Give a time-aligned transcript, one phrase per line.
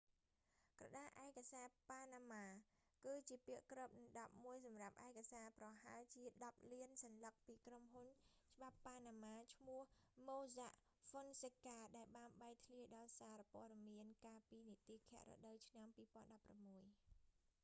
[0.79, 9.81] "ក្រដាស់ឯកសារប៉ាណាម៉ា panama papers គឺជាពាក្យគ្របដណ្តប់មួយសម្រាប់ឯកសារប្រហែលជាដប់លានសន្លឹកពីក្រុមហ៊ុនច្បាប់ប៉ាណាម៉ាឈ្មោះ
[10.27, 10.73] mossack
[11.11, 15.87] fonseca ដែលបានបែកធ្លាយដល់សារព័ត៌មានកាលពីនិទាឃរដូវឆ្នាំ
[16.47, 17.01] 2016។